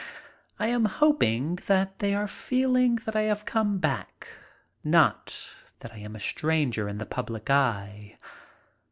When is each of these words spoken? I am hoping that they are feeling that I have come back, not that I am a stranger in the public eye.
I 0.57 0.65
am 0.65 0.85
hoping 0.85 1.57
that 1.67 1.99
they 1.99 2.15
are 2.15 2.25
feeling 2.25 2.95
that 3.05 3.15
I 3.15 3.21
have 3.29 3.45
come 3.45 3.77
back, 3.77 4.27
not 4.83 5.53
that 5.81 5.93
I 5.93 5.97
am 5.99 6.15
a 6.15 6.19
stranger 6.19 6.89
in 6.89 6.97
the 6.97 7.05
public 7.05 7.51
eye. 7.51 8.17